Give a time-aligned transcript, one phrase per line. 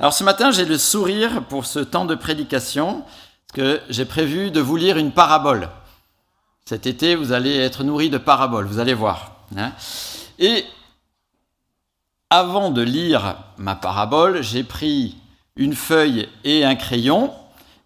[0.00, 4.50] Alors ce matin, j'ai le sourire pour ce temps de prédication, parce que j'ai prévu
[4.50, 5.68] de vous lire une parabole.
[6.64, 9.36] Cet été, vous allez être nourri de paraboles, vous allez voir.
[9.58, 9.72] hein.
[10.38, 10.64] Et
[12.30, 15.18] avant de lire ma parabole, j'ai pris
[15.54, 17.34] une feuille et un crayon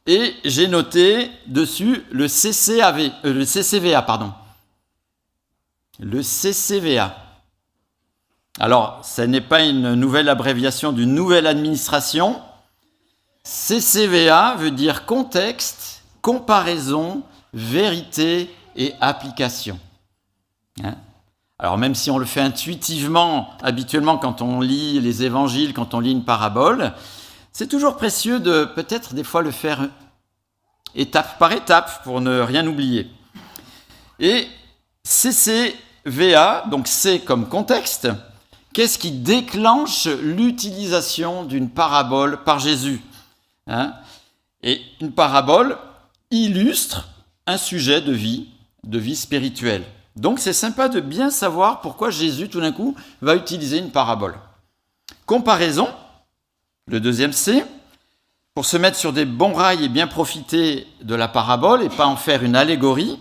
[0.07, 4.33] et j'ai noté dessus le CCAV, euh, CCVA, pardon.
[5.99, 7.23] Le CCVA.
[8.61, 12.41] Alors, ce n'est pas une nouvelle abréviation d'une nouvelle administration.
[13.42, 19.79] CCVA veut dire contexte, comparaison, vérité et application.
[20.82, 20.95] Hein?
[21.59, 26.01] Alors même si on le fait intuitivement, habituellement quand on lit les évangiles, quand on
[26.01, 26.93] lit une parabole,
[27.52, 29.88] c'est toujours précieux de peut-être des fois le faire
[30.96, 33.09] étape par étape pour ne rien oublier.
[34.18, 34.48] Et
[35.05, 38.09] CCVA, donc C comme contexte,
[38.74, 43.01] qu'est-ce qui déclenche l'utilisation d'une parabole par Jésus
[43.66, 43.95] Hein?
[44.62, 45.79] Et une parabole
[46.30, 47.09] illustre
[47.46, 48.49] un sujet de vie,
[48.82, 49.84] de vie spirituelle.
[50.16, 54.34] Donc c'est sympa de bien savoir pourquoi Jésus tout d'un coup va utiliser une parabole.
[55.27, 55.88] Comparaison,
[56.87, 57.65] le deuxième C,
[58.54, 62.06] pour se mettre sur des bons rails et bien profiter de la parabole et pas
[62.06, 63.18] en faire une allégorie,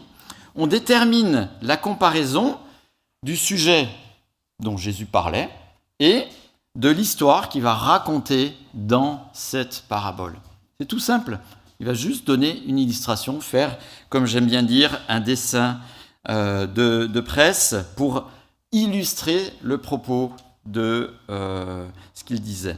[0.56, 2.58] on détermine la comparaison
[3.24, 3.88] du sujet
[4.64, 5.50] dont Jésus parlait
[6.00, 6.26] et
[6.76, 10.36] de l'histoire qu'il va raconter dans cette parabole.
[10.80, 11.40] C'est tout simple.
[11.80, 13.78] Il va juste donner une illustration, faire,
[14.10, 15.80] comme j'aime bien dire, un dessin
[16.30, 18.30] euh, de, presse pour
[18.72, 20.32] illustrer le propos
[20.66, 22.78] de euh, ce qu'il disait.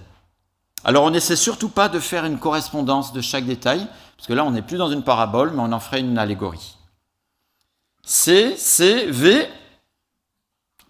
[0.84, 4.44] Alors on n'essaie surtout pas de faire une correspondance de chaque détail, parce que là
[4.44, 6.78] on n'est plus dans une parabole, mais on en ferait une allégorie.
[8.04, 9.48] C, C, V,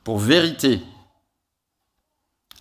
[0.05, 0.81] pour vérité.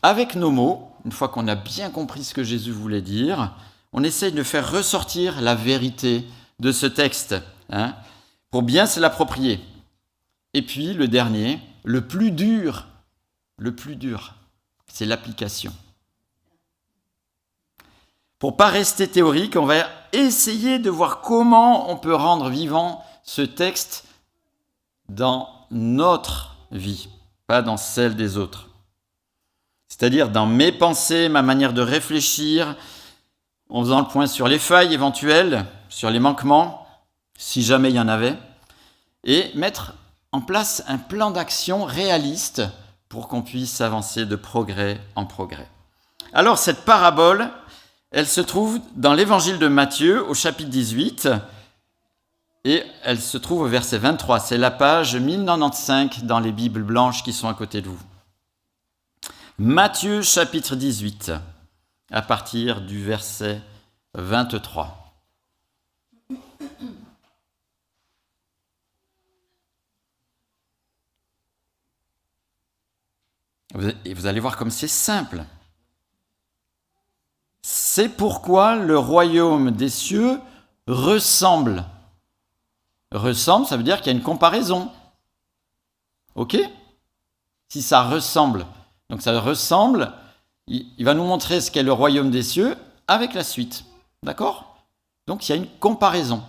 [0.02, 3.54] Avec nos mots, une fois qu'on a bien compris ce que Jésus voulait dire,
[3.92, 6.24] on essaye de faire ressortir la vérité
[6.58, 7.36] de ce texte,
[7.68, 7.94] hein,
[8.50, 9.60] pour bien se l'approprier.
[10.54, 12.86] Et puis le dernier, le plus dur,
[13.58, 14.34] le plus dur,
[14.86, 15.72] c'est l'application.
[18.38, 23.42] Pour pas rester théorique, on va essayer de voir comment on peut rendre vivant ce
[23.42, 24.04] texte
[25.10, 27.08] dans notre vie,
[27.46, 28.68] pas dans celle des autres.
[29.88, 32.76] C'est-à-dire dans mes pensées, ma manière de réfléchir,
[33.68, 36.86] en faisant le point sur les failles éventuelles, sur les manquements,
[37.36, 38.36] si jamais il y en avait,
[39.24, 39.94] et mettre
[40.32, 42.62] en place un plan d'action réaliste
[43.08, 45.68] pour qu'on puisse avancer de progrès en progrès.
[46.32, 47.48] Alors cette parabole,
[48.10, 51.28] elle se trouve dans l'évangile de Matthieu au chapitre 18
[52.64, 54.40] et elle se trouve au verset 23.
[54.40, 58.00] C'est la page 1095 dans les Bibles blanches qui sont à côté de vous.
[59.58, 61.32] Matthieu chapitre 18
[62.10, 63.60] à partir du verset
[64.14, 65.00] 23.
[74.04, 75.44] Et vous allez voir comme c'est simple.
[77.62, 80.38] C'est pourquoi le royaume des cieux
[80.86, 81.84] ressemble.
[83.14, 84.90] Ressemble, ça veut dire qu'il y a une comparaison.
[86.34, 86.58] OK?
[87.68, 88.66] Si ça ressemble.
[89.08, 90.12] Donc ça ressemble,
[90.66, 92.76] il va nous montrer ce qu'est le royaume des cieux
[93.06, 93.84] avec la suite.
[94.24, 94.76] D'accord?
[95.28, 96.42] Donc il y a une comparaison.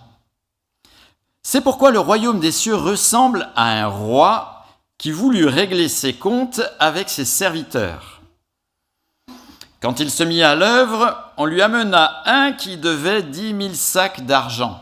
[1.42, 4.64] C'est pourquoi le royaume des cieux ressemble à un roi
[4.98, 8.20] qui voulut régler ses comptes avec ses serviteurs.
[9.80, 14.26] Quand il se mit à l'œuvre, on lui amena un qui devait dix mille sacs
[14.26, 14.80] d'argent.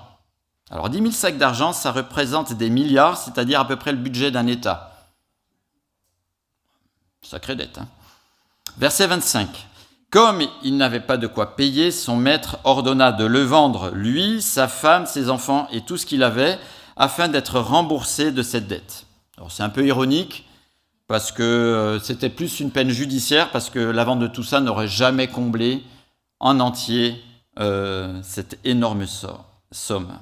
[0.70, 4.30] Alors dix mille sacs d'argent, ça représente des milliards, c'est-à-dire à peu près le budget
[4.30, 5.10] d'un État.
[7.22, 7.78] Sacrée dette.
[7.78, 7.88] Hein
[8.78, 9.68] Verset 25.
[10.10, 14.68] Comme il n'avait pas de quoi payer, son maître ordonna de le vendre, lui, sa
[14.68, 16.58] femme, ses enfants et tout ce qu'il avait,
[16.96, 19.06] afin d'être remboursé de cette dette.
[19.36, 20.46] Alors c'est un peu ironique,
[21.08, 24.60] parce que euh, c'était plus une peine judiciaire, parce que la vente de tout ça
[24.60, 25.82] n'aurait jamais comblé
[26.40, 27.20] en entier
[27.58, 29.06] euh, cette énorme
[29.72, 30.12] somme.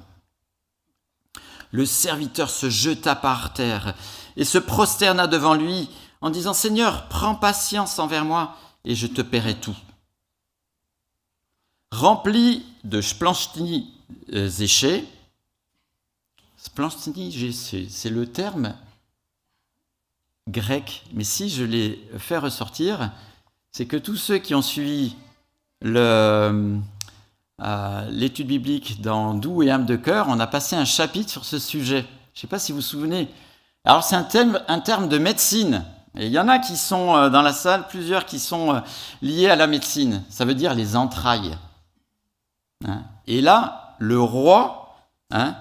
[1.73, 3.95] Le serviteur se jeta par terre
[4.37, 5.89] et se prosterna devant lui
[6.21, 8.55] en disant Seigneur, prends patience envers moi
[8.85, 9.75] et je te paierai tout.
[11.91, 13.91] Rempli de splanchni
[14.31, 15.03] zéché,
[16.57, 18.75] splanchni c'est le terme
[20.47, 23.11] grec, mais si je l'ai fait ressortir,
[23.71, 25.15] c'est que tous ceux qui ont suivi
[27.61, 31.45] euh, l'étude biblique dans Doux et âme de cœur, on a passé un chapitre sur
[31.45, 32.01] ce sujet.
[32.33, 33.29] Je ne sais pas si vous vous souvenez.
[33.85, 35.83] Alors c'est un terme, de médecine,
[36.15, 38.79] il y en a qui sont euh, dans la salle, plusieurs qui sont euh,
[39.21, 40.23] liés à la médecine.
[40.29, 41.57] Ça veut dire les entrailles.
[42.87, 43.03] Hein.
[43.27, 44.95] Et là, le roi,
[45.31, 45.55] hein,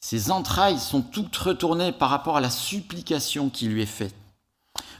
[0.00, 4.14] ses entrailles sont toutes retournées par rapport à la supplication qui lui est faite.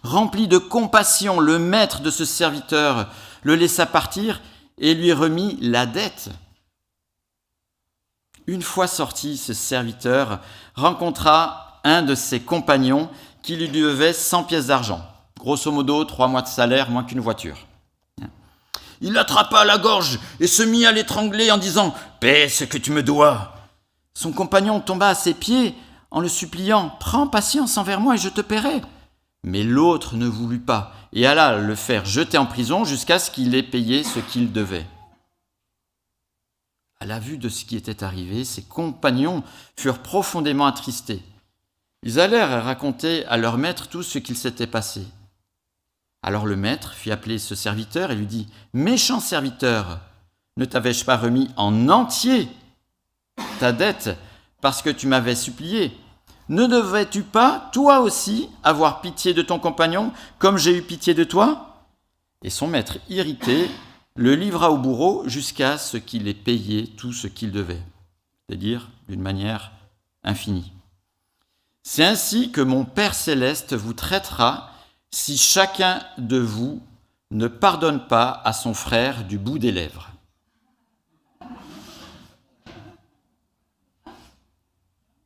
[0.03, 3.09] Rempli de compassion, le maître de ce serviteur
[3.43, 4.41] le laissa partir
[4.81, 6.31] et lui remit la dette.
[8.47, 10.41] Une fois sorti, ce serviteur
[10.75, 13.09] rencontra un de ses compagnons
[13.43, 15.03] qui lui devait 100 pièces d'argent,
[15.38, 17.56] grosso modo trois mois de salaire moins qu'une voiture.
[19.03, 22.76] Il l'attrapa à la gorge et se mit à l'étrangler en disant Paie ce que
[22.76, 23.55] tu me dois.
[24.12, 25.75] Son compagnon tomba à ses pieds
[26.11, 28.83] en le suppliant Prends patience envers moi et je te paierai.
[29.43, 33.55] Mais l'autre ne voulut pas et alla le faire jeter en prison jusqu'à ce qu'il
[33.55, 34.87] ait payé ce qu'il devait.
[37.01, 39.43] À la vue de ce qui était arrivé, ses compagnons
[39.77, 41.23] furent profondément attristés.
[42.03, 45.07] Ils allèrent raconter à leur maître tout ce qu'il s'était passé.
[46.23, 50.01] Alors le maître fit appeler ce serviteur et lui dit Méchant serviteur,
[50.59, 52.49] ne t'avais-je pas remis en entier
[53.59, 54.11] ta dette
[54.61, 55.93] parce que tu m'avais supplié?
[56.50, 61.23] Ne devais-tu pas, toi aussi, avoir pitié de ton compagnon comme j'ai eu pitié de
[61.23, 61.87] toi?
[62.43, 63.70] Et son maître, irrité,
[64.17, 67.81] le livra au bourreau jusqu'à ce qu'il ait payé tout ce qu'il devait,
[68.49, 69.70] c'est-à-dire d'une manière
[70.25, 70.73] infinie.
[71.85, 74.73] C'est ainsi que mon Père céleste vous traitera
[75.12, 76.82] si chacun de vous
[77.31, 80.10] ne pardonne pas à son frère du bout des lèvres.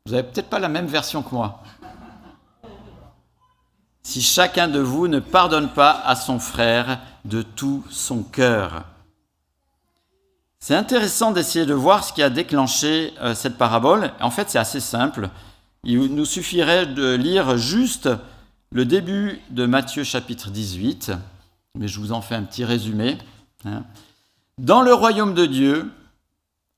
[0.06, 1.62] Vous n'avez peut-être pas la même version que moi.
[4.02, 8.84] Si chacun de vous ne pardonne pas à son frère de tout son cœur.
[10.60, 14.12] C'est intéressant d'essayer de voir ce qui a déclenché euh, cette parabole.
[14.20, 15.30] En fait, c'est assez simple.
[15.84, 18.10] Il nous suffirait de lire juste
[18.72, 21.12] le début de Matthieu chapitre 18,
[21.76, 23.16] mais je vous en fais un petit résumé.
[23.64, 23.84] Hein.
[24.58, 25.90] Dans le royaume de Dieu,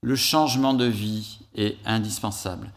[0.01, 2.71] le changement de vie est indispensable.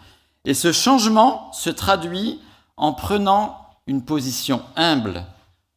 [0.45, 2.39] Et ce changement se traduit
[2.77, 5.25] en prenant une position humble,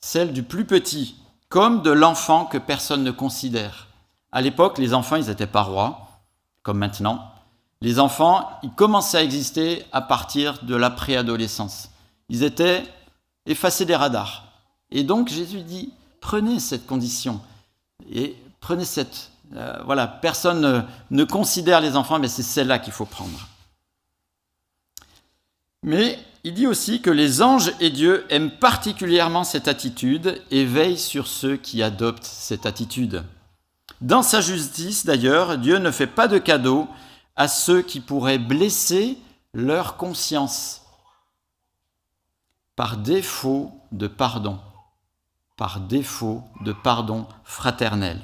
[0.00, 1.16] celle du plus petit,
[1.48, 3.88] comme de l'enfant que personne ne considère.
[4.30, 6.08] À l'époque, les enfants, ils n'étaient pas rois,
[6.62, 7.32] comme maintenant.
[7.80, 11.90] Les enfants, ils commençaient à exister à partir de la préadolescence.
[12.28, 12.84] Ils étaient
[13.46, 14.44] effacés des radars.
[14.90, 17.40] Et donc Jésus dit, prenez cette condition
[18.10, 19.30] et prenez cette...
[19.56, 23.48] Euh, voilà, personne ne considère les enfants, mais c'est celle-là qu'il faut prendre.
[25.82, 30.98] Mais il dit aussi que les anges et Dieu aiment particulièrement cette attitude et veillent
[30.98, 33.24] sur ceux qui adoptent cette attitude.
[34.00, 36.88] Dans sa justice, d'ailleurs, Dieu ne fait pas de cadeau
[37.36, 39.16] à ceux qui pourraient blesser
[39.54, 40.82] leur conscience
[42.74, 44.58] par défaut de pardon,
[45.56, 48.20] par défaut de pardon fraternel.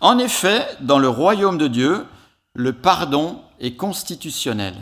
[0.00, 2.06] En effet, dans le royaume de Dieu,
[2.54, 4.76] le pardon est constitutionnel.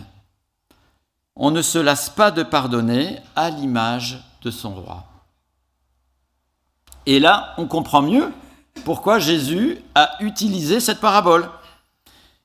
[1.36, 5.04] On ne se lasse pas de pardonner à l'image de son roi.
[7.04, 8.32] Et là, on comprend mieux
[8.84, 11.48] pourquoi Jésus a utilisé cette parabole.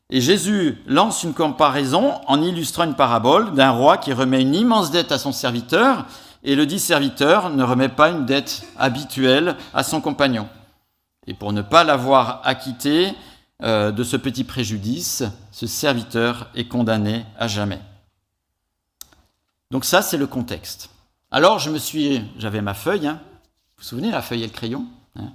[0.09, 4.91] Et Jésus lance une comparaison en illustrant une parabole d'un roi qui remet une immense
[4.91, 6.05] dette à son serviteur,
[6.43, 10.49] et le dit serviteur ne remet pas une dette habituelle à son compagnon.
[11.27, 13.13] Et pour ne pas l'avoir acquitté
[13.63, 17.79] euh, de ce petit préjudice, ce serviteur est condamné à jamais.
[19.71, 20.89] Donc ça, c'est le contexte.
[21.31, 23.21] Alors, je me suis, j'avais ma feuille, hein.
[23.23, 24.85] vous vous souvenez la feuille et le crayon
[25.15, 25.31] hein.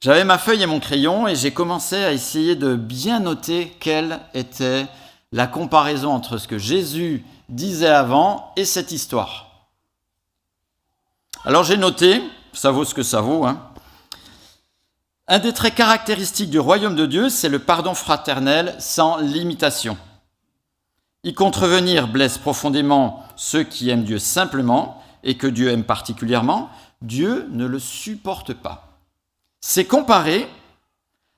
[0.00, 4.20] J'avais ma feuille et mon crayon et j'ai commencé à essayer de bien noter quelle
[4.32, 4.86] était
[5.30, 9.68] la comparaison entre ce que Jésus disait avant et cette histoire.
[11.44, 12.22] Alors j'ai noté,
[12.54, 13.60] ça vaut ce que ça vaut, hein.
[15.28, 19.98] un des traits caractéristiques du royaume de Dieu, c'est le pardon fraternel sans limitation.
[21.22, 26.70] Y contrevenir blesse profondément ceux qui aiment Dieu simplement et que Dieu aime particulièrement.
[27.02, 28.98] Dieu ne le supporte pas.
[29.60, 30.48] C'est comparé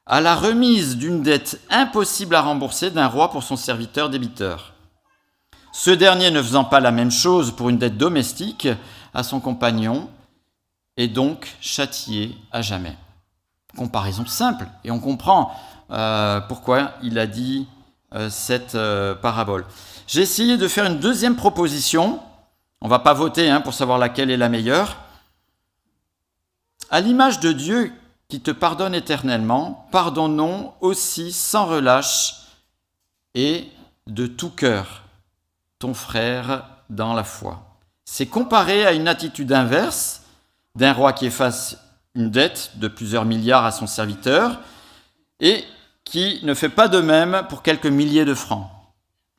[0.06, 4.74] à la remise d'une dette impossible à rembourser d'un roi pour son serviteur débiteur.
[5.72, 8.68] Ce dernier ne faisant pas la même chose pour une dette domestique
[9.14, 10.08] à son compagnon
[10.96, 12.96] est donc châtié à jamais.
[13.76, 15.50] Comparaison simple, et on comprend
[15.90, 17.66] euh, pourquoi il a dit
[18.30, 19.64] cette euh, parabole.
[20.06, 22.20] J'ai essayé de faire une deuxième proposition.
[22.80, 24.96] On ne va pas voter hein, pour savoir laquelle est la meilleure.
[26.90, 27.92] À l'image de Dieu
[28.28, 32.34] qui te pardonne éternellement, pardonnons aussi sans relâche
[33.34, 33.68] et
[34.06, 35.02] de tout cœur
[35.78, 37.62] ton frère dans la foi.
[38.04, 40.22] C'est comparé à une attitude inverse
[40.74, 41.78] d'un roi qui efface
[42.14, 44.60] une dette de plusieurs milliards à son serviteur
[45.40, 45.64] et
[46.04, 48.68] qui ne fait pas de même pour quelques milliers de francs,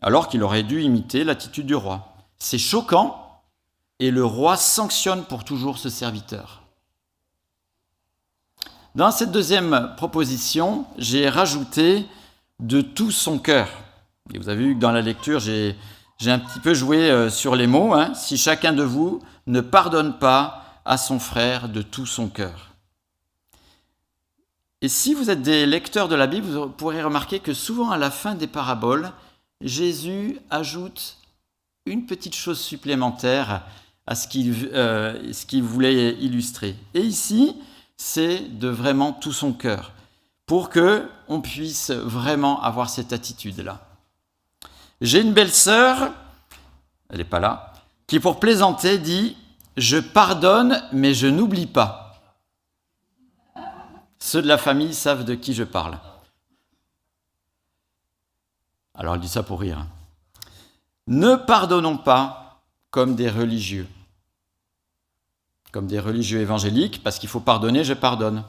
[0.01, 2.15] alors qu'il aurait dû imiter l'attitude du roi.
[2.37, 3.41] C'est choquant
[3.99, 6.63] et le roi sanctionne pour toujours ce serviteur.
[8.95, 12.05] Dans cette deuxième proposition, j'ai rajouté
[12.59, 13.69] de tout son cœur.
[14.33, 15.75] Vous avez vu que dans la lecture, j'ai,
[16.25, 17.93] un petit peu joué euh, sur les mots.
[17.93, 18.13] Hein.
[18.13, 22.72] Si chacun de vous ne pardonne pas à son frère de tout son cœur.
[24.83, 27.97] Et si vous êtes des lecteurs de la Bible, vous pourrez remarquer que souvent à
[27.97, 29.13] la fin des paraboles,
[29.61, 31.19] Jésus ajoute
[31.85, 33.63] une petite chose supplémentaire
[34.07, 35.17] à ce qu'il, euh,
[35.61, 36.75] voulait illustrer.
[36.93, 37.55] Et ici,
[37.95, 39.93] c'est de vraiment tout son cœur,
[40.47, 43.79] pour que on puisse vraiment avoir cette attitude-là.
[44.99, 46.11] J'ai une belle-sœur,
[47.09, 47.71] elle n'est pas là,
[48.05, 49.37] qui pour plaisanter dit
[49.77, 52.02] Je pardonne, mais je n'oublie pas.
[54.33, 55.99] Ceux de la famille savent de qui je parle.
[58.95, 59.85] Alors elle dit ça pour rire.
[61.05, 63.87] Ne pardonnons pas comme des religieux.
[65.71, 68.43] Comme des religieux évangéliques, parce qu'il faut pardonner, je pardonne.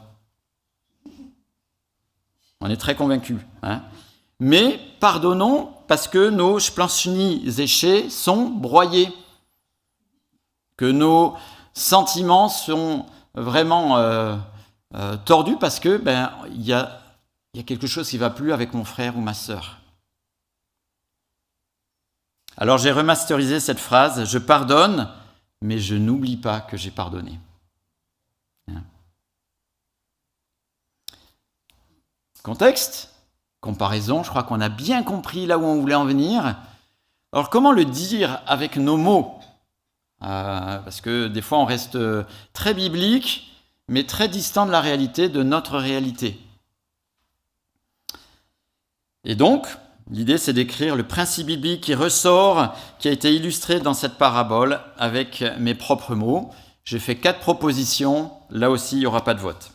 [2.63, 3.41] On est très convaincus.
[3.63, 3.83] Hein
[4.41, 9.13] Mais pardonnons parce que nos splanchnis échés sont broyés.
[10.79, 11.37] Que nos
[11.75, 14.35] sentiments sont vraiment euh,
[14.95, 17.01] euh, tordu parce que ben il y a,
[17.67, 19.79] quelque chose qui va plus avec mon frère ou ma sœur.
[22.57, 25.09] Alors j'ai remasterisé cette phrase je pardonne,
[25.63, 27.41] mais je n'oublie pas que j'ai pardonné.
[28.69, 28.85] Hein.
[32.45, 33.13] Contexte,
[33.61, 36.57] comparaison, je crois qu'on a bien compris là où on voulait en venir.
[37.33, 39.41] Alors comment le dire avec nos mots?
[40.23, 41.99] Euh, Parce que des fois on reste
[42.53, 43.54] très biblique,
[43.89, 46.39] mais très distant de la réalité, de notre réalité.
[49.25, 49.67] Et donc,
[50.11, 54.81] l'idée c'est d'écrire le principe biblique qui ressort, qui a été illustré dans cette parabole
[54.99, 56.51] avec mes propres mots.
[56.85, 59.71] J'ai fait quatre propositions, là aussi il n'y aura pas de vote.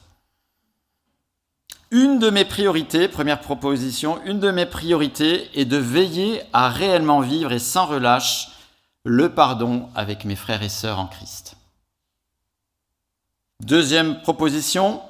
[1.91, 7.19] Une de mes priorités, première proposition, une de mes priorités est de veiller à réellement
[7.19, 8.49] vivre et sans relâche
[9.03, 11.55] le pardon avec mes frères et sœurs en Christ.
[13.59, 15.01] Deuxième proposition,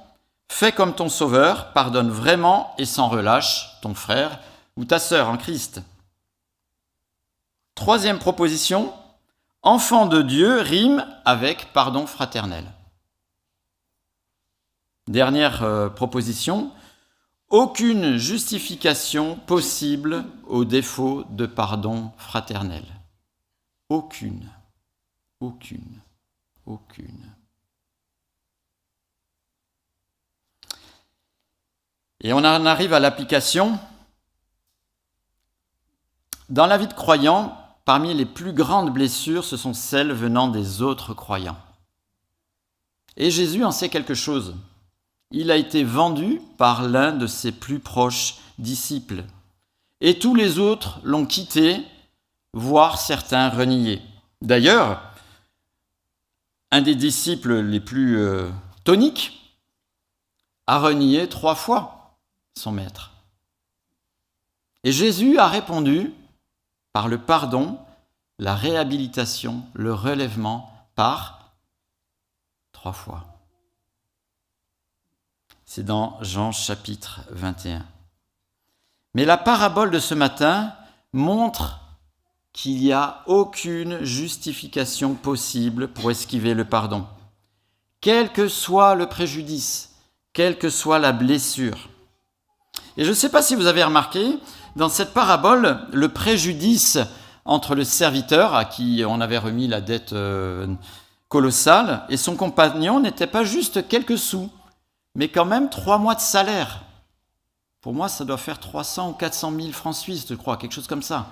[0.47, 4.39] fais comme ton Sauveur, pardonne vraiment et sans relâche ton frère
[4.75, 5.81] ou ta sœur en Christ.
[7.75, 8.93] Troisième proposition,
[9.61, 12.65] enfant de Dieu rime avec pardon fraternel.
[15.07, 16.71] Dernière euh, proposition,
[17.49, 22.83] aucune justification possible au défaut de pardon fraternel.
[23.89, 24.49] Aucune.
[25.39, 25.99] Aucune.
[26.65, 27.38] Aucune.
[32.21, 33.79] Et on en arrive à l'application.
[36.49, 40.81] Dans la vie de croyant, parmi les plus grandes blessures, ce sont celles venant des
[40.81, 41.57] autres croyants.
[43.15, 44.55] Et Jésus en sait quelque chose.
[45.31, 49.23] Il a été vendu par l'un de ses plus proches disciples.
[50.01, 51.85] Et tous les autres l'ont quitté,
[52.53, 54.01] voire certains renié.
[54.41, 55.01] D'ailleurs,
[56.71, 58.49] un des disciples les plus euh,
[58.83, 59.55] toniques
[60.67, 61.98] a renié trois fois
[62.59, 63.11] son maître.
[64.83, 66.13] Et Jésus a répondu
[66.93, 67.79] par le pardon,
[68.37, 71.53] la réhabilitation, le relèvement par
[72.71, 73.25] trois fois.
[75.65, 77.85] C'est dans Jean chapitre 21.
[79.13, 80.73] Mais la parabole de ce matin
[81.13, 81.79] montre
[82.53, 87.05] qu'il n'y a aucune justification possible pour esquiver le pardon,
[88.01, 89.95] quel que soit le préjudice,
[90.33, 91.89] quelle que soit la blessure.
[92.99, 94.37] Et je ne sais pas si vous avez remarqué,
[94.75, 96.97] dans cette parabole, le préjudice
[97.45, 100.67] entre le serviteur à qui on avait remis la dette euh,
[101.29, 104.49] colossale et son compagnon n'était pas juste quelques sous,
[105.15, 106.83] mais quand même trois mois de salaire.
[107.79, 110.87] Pour moi, ça doit faire 300 ou 400 000 francs suisses, je crois, quelque chose
[110.87, 111.27] comme ça.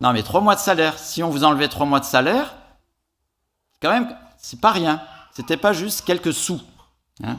[0.00, 1.00] Non, mais trois mois de salaire.
[1.00, 2.54] Si on vous enlevait trois mois de salaire,
[3.82, 5.02] quand même, c'est pas rien.
[5.32, 6.60] C'était pas juste quelques sous.
[7.24, 7.38] Hein.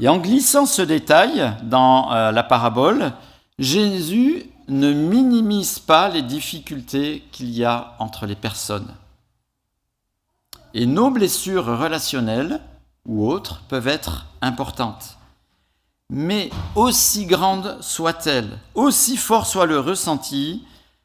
[0.00, 3.12] Et en glissant ce détail dans euh, la parabole,
[3.58, 8.94] Jésus ne minimise pas les difficultés qu'il y a entre les personnes.
[10.72, 12.60] Et nos blessures relationnelles
[13.06, 15.18] ou autres peuvent être importantes.
[16.10, 20.64] Mais aussi grandes soient-elles, aussi fort soit le ressenti,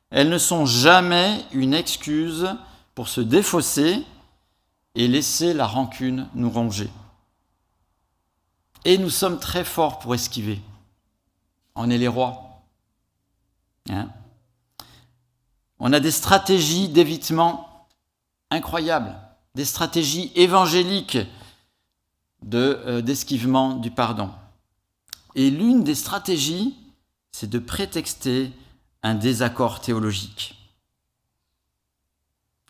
[0.09, 2.49] elles ne sont jamais une excuse
[2.95, 4.03] pour se défausser
[4.95, 6.89] et laisser la rancune nous ronger.
[8.85, 10.61] Et nous sommes très forts pour esquiver.
[11.75, 12.61] On est les rois.
[13.89, 14.09] Hein
[15.79, 17.87] On a des stratégies d'évitement
[18.51, 19.15] incroyables,
[19.55, 21.17] des stratégies évangéliques
[22.53, 24.31] euh, d'esquivement du pardon.
[25.35, 26.75] Et l'une des stratégies,
[27.31, 28.51] c'est de prétexter
[29.03, 30.55] un désaccord théologique.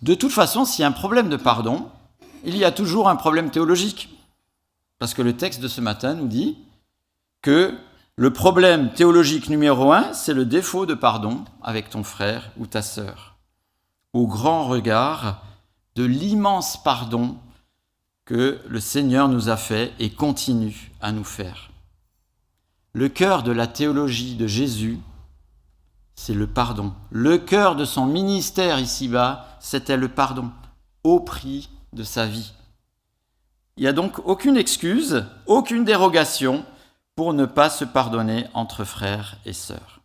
[0.02, 1.90] De toute façon, s'il y a un problème de pardon,
[2.44, 4.10] il y a toujours un problème théologique.
[5.00, 6.58] Parce que le texte de ce matin nous dit
[7.42, 7.74] que
[8.18, 12.82] le problème théologique numéro un, c'est le défaut de pardon avec ton frère ou ta
[12.82, 13.38] sœur.
[14.12, 15.44] Au grand regard
[15.96, 17.38] de l'immense pardon
[18.26, 21.72] que le Seigneur nous a fait et continue à nous faire.
[22.92, 25.00] Le cœur de la théologie de Jésus,
[26.16, 26.94] c'est le pardon.
[27.12, 30.52] Le cœur de son ministère ici-bas, c'était le pardon,
[31.06, 32.52] au prix de sa vie.
[33.80, 36.66] Il n'y a donc aucune excuse, aucune dérogation
[37.16, 40.02] pour ne pas se pardonner entre frères et sœurs.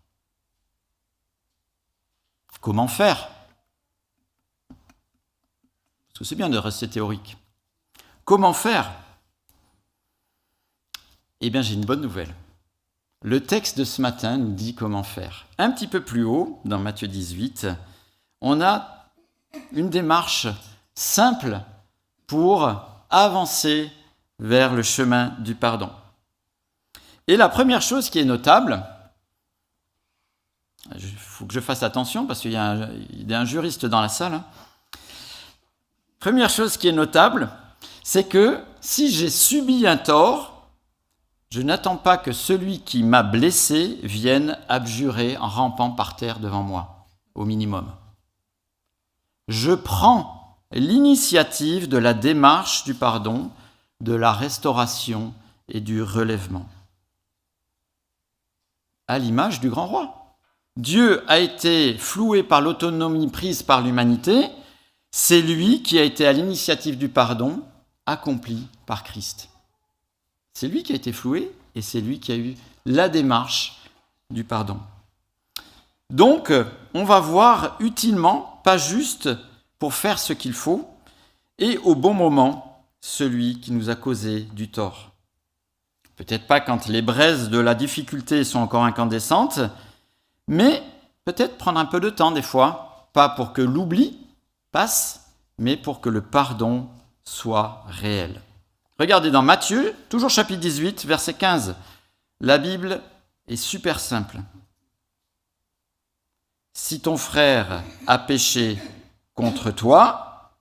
[2.60, 3.28] Comment faire?
[4.68, 7.36] Parce que c'est bien de rester théorique.
[8.24, 8.92] Comment faire?
[11.40, 12.32] Eh bien, j'ai une bonne nouvelle.
[13.22, 15.48] Le texte de ce matin nous dit comment faire.
[15.58, 17.66] Un petit peu plus haut, dans Matthieu 18,
[18.40, 19.08] on a
[19.72, 20.46] une démarche
[20.94, 21.60] simple
[22.28, 23.90] pour avancer
[24.38, 25.90] vers le chemin du pardon.
[27.26, 28.84] Et la première chose qui est notable,
[30.94, 34.34] il faut que je fasse attention parce qu'il y, a un juriste dans la salle.
[34.34, 34.44] Hein.
[36.18, 37.48] Première chose qui est notable,
[38.02, 40.68] c'est que si j'ai subi un tort,
[41.50, 46.62] je n'attends pas que celui qui m'a blessé vienne abjurer en rampant par terre devant
[46.62, 47.92] moi, au minimum.
[49.48, 50.43] Je prends
[50.80, 53.50] l'initiative de la démarche du pardon,
[54.00, 55.32] de la restauration
[55.68, 56.68] et du relèvement.
[59.06, 60.36] À l'image du grand roi.
[60.76, 64.48] Dieu a été floué par l'autonomie prise par l'humanité,
[65.12, 67.62] c'est lui qui a été à l'initiative du pardon
[68.06, 69.48] accompli par Christ.
[70.52, 73.78] C'est lui qui a été floué et c'est lui qui a eu la démarche
[74.30, 74.80] du pardon.
[76.10, 76.52] Donc,
[76.94, 79.28] on va voir utilement, pas juste
[79.78, 80.88] pour faire ce qu'il faut,
[81.58, 85.12] et au bon moment, celui qui nous a causé du tort.
[86.16, 89.60] Peut-être pas quand les braises de la difficulté sont encore incandescentes,
[90.48, 90.82] mais
[91.24, 94.18] peut-être prendre un peu de temps des fois, pas pour que l'oubli
[94.72, 96.88] passe, mais pour que le pardon
[97.24, 98.40] soit réel.
[98.98, 101.74] Regardez dans Matthieu, toujours chapitre 18, verset 15.
[102.40, 103.00] La Bible
[103.48, 104.38] est super simple.
[106.72, 108.78] Si ton frère a péché
[109.34, 110.54] contre toi,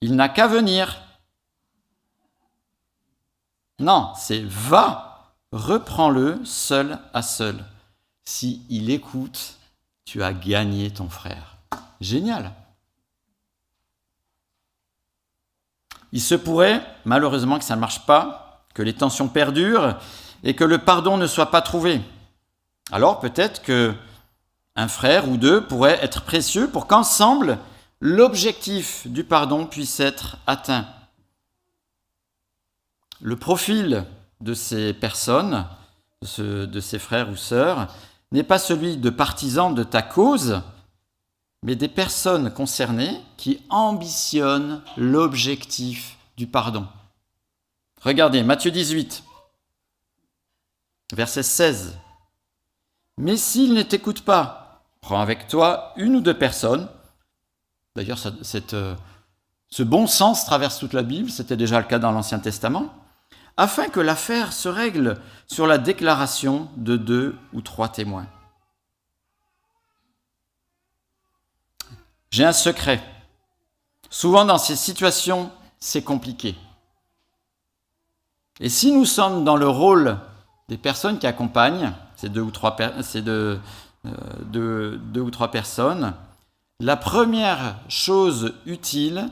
[0.00, 1.00] il n'a qu'à venir.
[3.78, 7.64] Non, c'est va, reprends-le seul à seul.
[8.24, 9.56] Si il écoute,
[10.04, 11.56] tu as gagné ton frère.
[12.00, 12.52] Génial.
[16.12, 19.98] Il se pourrait, malheureusement, que ça ne marche pas, que les tensions perdurent
[20.42, 22.00] et que le pardon ne soit pas trouvé.
[22.90, 23.94] Alors peut-être que
[24.78, 27.58] un frère ou deux pourraient être précieux pour qu'ensemble
[28.00, 30.86] l'objectif du pardon puisse être atteint.
[33.20, 34.04] Le profil
[34.40, 35.66] de ces personnes,
[36.38, 37.92] de ces frères ou sœurs,
[38.30, 40.62] n'est pas celui de partisans de ta cause,
[41.64, 46.86] mais des personnes concernées qui ambitionnent l'objectif du pardon.
[48.02, 49.24] Regardez, Matthieu 18,
[51.14, 51.98] verset 16.
[53.16, 54.66] Mais s'il ne t'écoute pas,
[55.00, 56.88] prends avec toi une ou deux personnes.
[57.96, 58.18] D'ailleurs,
[58.72, 58.94] euh,
[59.70, 62.92] ce bon sens traverse toute la Bible, c'était déjà le cas dans l'Ancien Testament,
[63.56, 68.26] afin que l'affaire se règle sur la déclaration de deux ou trois témoins.
[72.30, 73.02] J'ai un secret.
[74.10, 76.56] Souvent dans ces situations, c'est compliqué.
[78.60, 80.18] Et si nous sommes dans le rôle
[80.68, 83.60] des personnes qui accompagnent ces deux ou trois, ces deux,
[84.06, 86.14] euh, deux ou trois personnes,
[86.80, 89.28] la première chose utile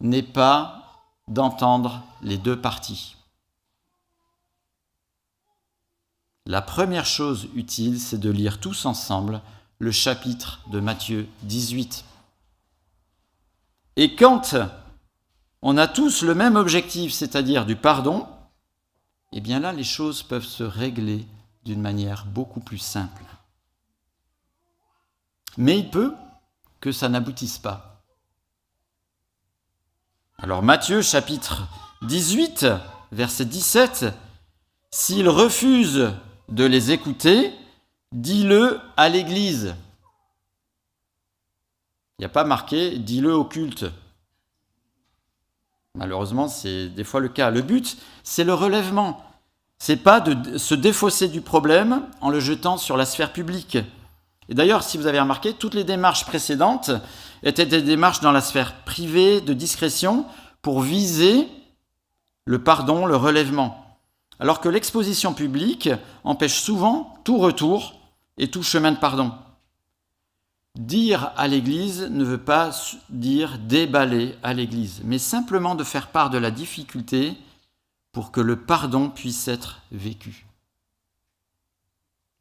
[0.00, 0.84] n'est pas
[1.28, 3.16] d'entendre les deux parties.
[6.46, 9.40] La première chose utile, c'est de lire tous ensemble
[9.78, 12.04] le chapitre de Matthieu 18.
[13.96, 14.54] Et quand
[15.62, 18.26] on a tous le même objectif, c'est-à-dire du pardon,
[19.32, 21.26] eh bien là, les choses peuvent se régler
[21.64, 23.24] d'une manière beaucoup plus simple.
[25.56, 26.14] Mais il peut
[26.80, 28.02] que ça n'aboutisse pas.
[30.38, 31.62] Alors Matthieu chapitre
[32.02, 32.66] 18,
[33.12, 34.06] verset 17,
[34.96, 36.12] S'ils refusent
[36.48, 37.52] de les écouter,
[38.12, 39.74] dis-le à l'Église.
[42.16, 43.86] Il n'y a pas marqué dis-le au culte.
[45.96, 47.50] Malheureusement, c'est des fois le cas.
[47.50, 49.24] Le but, c'est le relèvement.
[49.78, 53.78] C'est pas de se défausser du problème en le jetant sur la sphère publique.
[54.48, 56.90] Et d'ailleurs, si vous avez remarqué, toutes les démarches précédentes
[57.42, 60.26] étaient des démarches dans la sphère privée, de discrétion,
[60.62, 61.48] pour viser
[62.44, 63.98] le pardon, le relèvement.
[64.40, 65.88] Alors que l'exposition publique
[66.24, 68.00] empêche souvent tout retour
[68.36, 69.32] et tout chemin de pardon.
[70.74, 72.70] Dire à l'Église ne veut pas
[73.08, 77.34] dire déballer à l'Église, mais simplement de faire part de la difficulté
[78.10, 80.46] pour que le pardon puisse être vécu.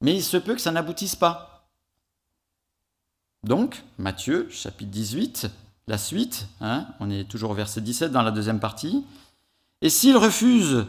[0.01, 1.52] Mais il se peut que ça n'aboutisse pas.
[3.43, 5.51] Donc, Matthieu, chapitre 18,
[5.87, 9.03] la suite, hein, on est toujours au verset 17 dans la deuxième partie,
[9.81, 10.85] et s'il refuse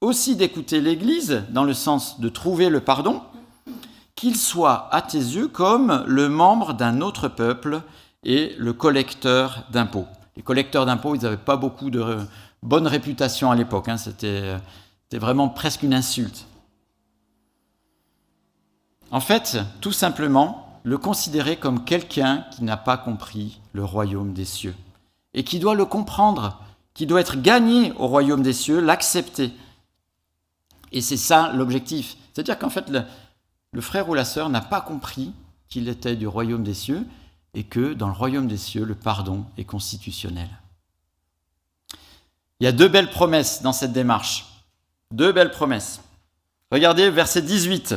[0.00, 3.22] aussi d'écouter l'Église, dans le sens de trouver le pardon,
[4.14, 7.82] qu'il soit à tes yeux comme le membre d'un autre peuple
[8.24, 10.06] et le collecteur d'impôts.
[10.34, 12.18] Les collecteurs d'impôts, ils n'avaient pas beaucoup de
[12.62, 13.98] bonne réputation à l'époque, hein.
[13.98, 14.56] c'était
[15.12, 16.46] vraiment presque une insulte.
[19.10, 24.46] En fait, tout simplement, le considérer comme quelqu'un qui n'a pas compris le royaume des
[24.46, 24.74] cieux
[25.34, 29.52] et qui doit le comprendre, qui doit être gagné au royaume des cieux, l'accepter.
[30.90, 32.16] Et c'est ça l'objectif.
[32.32, 35.34] C'est-à-dire qu'en fait, le frère ou la sœur n'a pas compris
[35.68, 37.06] qu'il était du royaume des cieux
[37.52, 40.48] et que dans le royaume des cieux, le pardon est constitutionnel.
[42.60, 44.46] Il y a deux belles promesses dans cette démarche.
[45.12, 46.00] Deux belles promesses.
[46.72, 47.94] Regardez verset 18.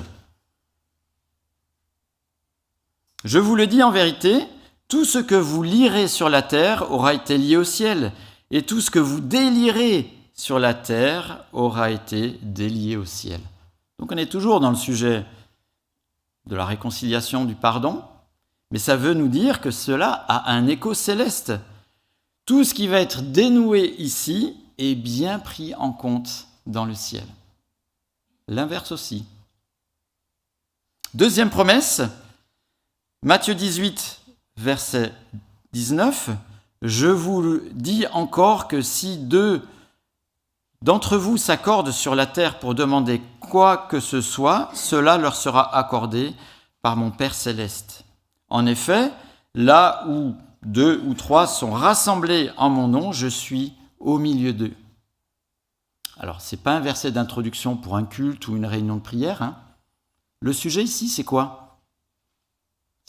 [3.24, 4.48] Je vous le dis en vérité,
[4.88, 8.12] tout ce que vous lirez sur la terre aura été lié au ciel,
[8.50, 13.40] et tout ce que vous délirez sur la terre aura été délié au ciel.
[14.00, 15.24] Donc on est toujours dans le sujet
[16.48, 18.04] de la réconciliation, du pardon,
[18.72, 21.54] mais ça veut nous dire que cela a un écho céleste.
[22.46, 27.26] Tout ce qui va être dénoué ici est bien pris en compte dans le ciel.
[28.48, 29.26] L'inverse aussi.
[31.14, 32.02] Deuxième promesse,
[33.24, 34.20] Matthieu 18,
[34.58, 35.14] verset
[35.74, 36.32] 19,
[36.82, 39.62] Je vous dis encore que si deux
[40.82, 45.78] d'entre vous s'accordent sur la terre pour demander quoi que ce soit, cela leur sera
[45.78, 46.34] accordé
[46.82, 48.06] par mon Père céleste.
[48.50, 49.12] En effet,
[49.54, 50.34] là où
[50.66, 54.74] deux ou trois sont rassemblés en mon nom, je suis au milieu d'eux.
[56.18, 59.44] Alors, ce n'est pas un verset d'introduction pour un culte ou une réunion de prière.
[59.44, 59.58] Hein.
[60.42, 61.71] Le sujet ici, c'est quoi?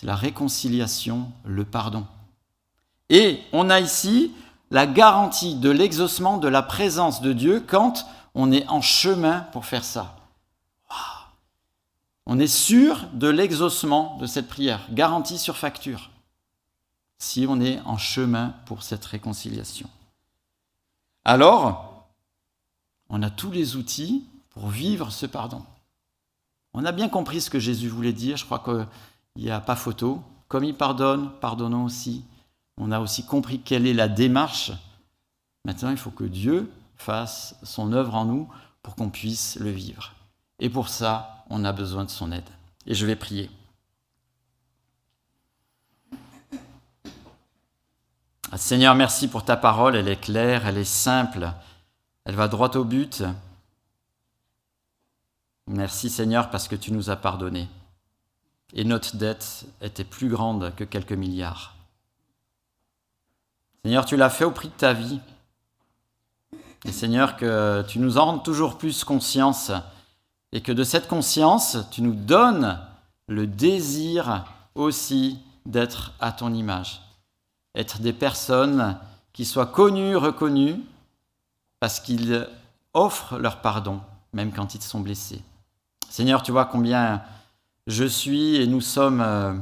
[0.03, 2.07] La réconciliation, le pardon.
[3.09, 4.33] Et on a ici
[4.71, 9.67] la garantie de l'exaucement de la présence de Dieu quand on est en chemin pour
[9.67, 10.17] faire ça.
[12.25, 16.11] On est sûr de l'exaucement de cette prière, garantie sur facture,
[17.19, 19.91] si on est en chemin pour cette réconciliation.
[21.25, 22.07] Alors,
[23.09, 25.65] on a tous les outils pour vivre ce pardon.
[26.75, 28.61] On a bien compris ce que Jésus voulait dire, je crois
[29.35, 30.23] qu'il n'y a pas photo.
[30.49, 32.25] Comme il pardonne, pardonnons aussi.
[32.77, 34.73] On a aussi compris quelle est la démarche.
[35.65, 38.49] Maintenant, il faut que Dieu fasse son œuvre en nous
[38.83, 40.15] pour qu'on puisse le vivre.
[40.59, 42.49] Et pour ça, on a besoin de son aide.
[42.87, 43.51] Et je vais prier.
[48.57, 51.51] Seigneur, merci pour ta parole, elle est claire, elle est simple,
[52.25, 53.25] elle va droit au but.
[55.67, 57.69] Merci Seigneur parce que tu nous as pardonné.
[58.75, 61.75] Et notre dette était plus grande que quelques milliards.
[63.85, 65.21] Seigneur, tu l'as fait au prix de ta vie.
[66.85, 69.73] Et Seigneur, que tu nous en rendes toujours plus conscience
[70.53, 72.79] et que de cette conscience, tu nous donnes
[73.29, 77.03] le désir aussi d'être à ton image,
[77.75, 78.99] être des personnes
[79.33, 80.81] qui soient connues, reconnues,
[81.81, 82.47] parce qu'ils
[82.95, 84.01] offrent leur pardon,
[84.33, 85.43] même quand ils sont blessés.
[86.09, 87.23] Seigneur, tu vois combien
[87.87, 89.55] je suis et nous sommes euh,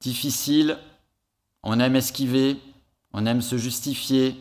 [0.00, 0.78] difficiles,
[1.62, 2.60] on aime esquiver,
[3.12, 4.40] on aime se justifier.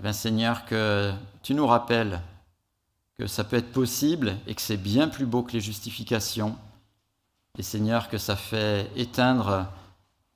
[0.00, 2.20] Eh Seigneur, que tu nous rappelles
[3.18, 6.56] que ça peut être possible et que c'est bien plus beau que les justifications.
[7.58, 9.66] Et Seigneur, que ça fait éteindre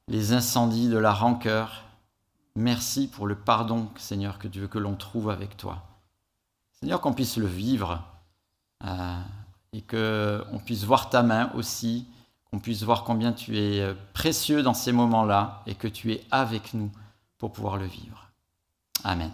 [0.08, 1.84] les incendies de la rancœur.
[2.56, 5.84] Merci pour le pardon, Seigneur, que tu veux que l'on trouve avec toi.
[6.72, 8.02] Seigneur, qu'on puisse le vivre
[8.84, 9.20] euh,
[9.72, 12.06] et qu'on puisse voir ta main aussi,
[12.50, 16.24] qu'on puisse voir combien tu es euh, précieux dans ces moments-là et que tu es
[16.30, 16.90] avec nous
[17.38, 18.30] pour pouvoir le vivre.
[19.04, 19.32] Amen.